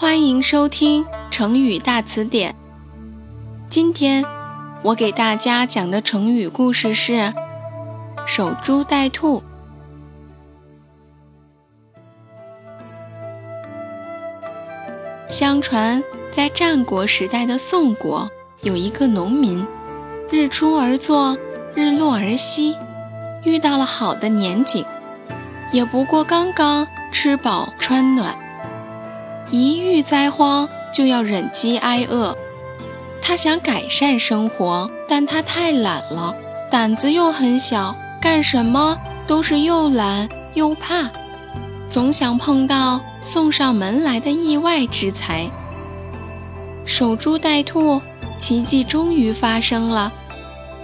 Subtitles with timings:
[0.00, 2.56] 欢迎收听成语大词典。
[3.68, 4.24] 今天
[4.82, 7.34] 我给大家讲的成语故事是
[8.26, 9.42] “守株待兔”。
[15.28, 18.26] 相传，在战国时代的宋国，
[18.62, 19.66] 有一个农民，
[20.30, 21.36] 日出而作，
[21.74, 22.74] 日落而息，
[23.44, 24.82] 遇到了好的年景，
[25.70, 28.34] 也不过刚刚吃饱穿暖。
[29.50, 32.36] 一遇灾荒，就要忍饥挨饿。
[33.22, 36.34] 他想改善生活，但他太懒了，
[36.70, 41.10] 胆子又很小，干什么都是又懒又怕，
[41.88, 43.00] 总想碰到。
[43.22, 45.46] 送上门来的意外之财，
[46.86, 48.00] 守株待兔，
[48.38, 50.10] 奇迹终于发生了。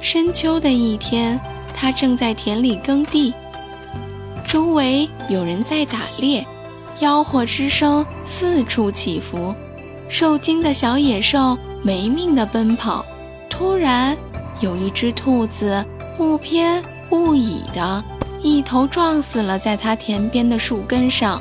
[0.00, 1.40] 深秋的一天，
[1.72, 3.32] 他正在田里耕地，
[4.44, 6.44] 周围有人在打猎，
[7.00, 9.54] 吆喝之声四处起伏，
[10.08, 13.04] 受惊的小野兽没命地奔跑。
[13.50, 14.16] 突然，
[14.60, 15.84] 有一只兔子
[16.16, 18.02] 不偏不倚的
[18.40, 21.40] 一头撞死了在它田边的树根上。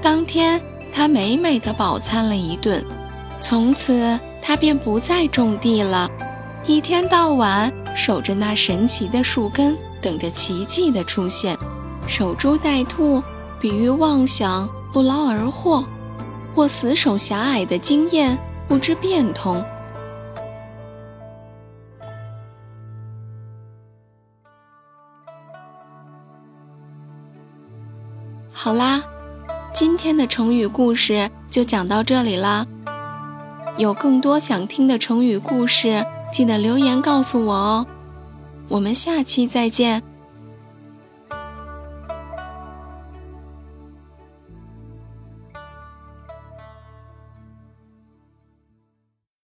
[0.00, 0.60] 当天，
[0.92, 2.84] 他美美的饱餐了一顿，
[3.40, 6.10] 从此他便不再种地了，
[6.66, 11.56] 一天到晚守着那神奇的树根，等着奇迹的出现。
[12.06, 13.22] 守株待兔，
[13.62, 15.84] 比喻妄想不劳而获，
[16.52, 19.64] 或死守狭隘的经验，不知变通。
[28.52, 29.00] 好啦。
[29.72, 32.66] 今天的成语故事就讲到这里啦。
[33.78, 37.86] 有更多想听的成语故事，记得留言告诉我哦。
[38.68, 40.02] 我们下期再见。